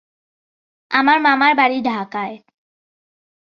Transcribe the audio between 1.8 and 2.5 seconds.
ঢাকায়।